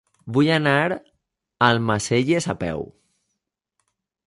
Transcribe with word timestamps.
Vull 0.35 0.47
anar 0.53 0.71
a 0.93 0.97
Almacelles 1.67 2.49
a 2.55 2.57
peu. 2.65 2.83